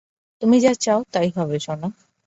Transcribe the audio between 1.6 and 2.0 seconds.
সোনা।